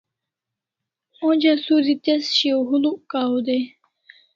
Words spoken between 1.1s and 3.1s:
Onja suri tez shiaw huluk